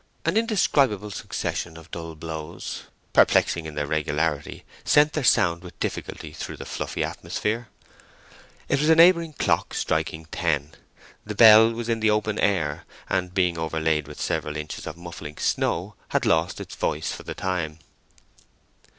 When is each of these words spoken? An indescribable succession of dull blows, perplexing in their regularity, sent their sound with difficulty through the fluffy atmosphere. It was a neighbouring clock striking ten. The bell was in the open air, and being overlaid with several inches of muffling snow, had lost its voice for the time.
An 0.25 0.35
indescribable 0.35 1.11
succession 1.11 1.77
of 1.77 1.91
dull 1.91 2.15
blows, 2.15 2.85
perplexing 3.13 3.67
in 3.67 3.75
their 3.75 3.85
regularity, 3.85 4.63
sent 4.83 5.13
their 5.13 5.23
sound 5.23 5.61
with 5.61 5.79
difficulty 5.79 6.33
through 6.33 6.57
the 6.57 6.65
fluffy 6.65 7.03
atmosphere. 7.03 7.67
It 8.67 8.79
was 8.79 8.89
a 8.89 8.95
neighbouring 8.95 9.33
clock 9.33 9.75
striking 9.75 10.25
ten. 10.31 10.71
The 11.23 11.35
bell 11.35 11.71
was 11.73 11.87
in 11.87 11.99
the 11.99 12.09
open 12.09 12.39
air, 12.39 12.83
and 13.11 13.31
being 13.31 13.59
overlaid 13.59 14.07
with 14.07 14.19
several 14.19 14.57
inches 14.57 14.87
of 14.87 14.97
muffling 14.97 15.37
snow, 15.37 15.93
had 16.07 16.25
lost 16.25 16.59
its 16.59 16.73
voice 16.73 17.11
for 17.11 17.21
the 17.21 17.35
time. 17.35 17.77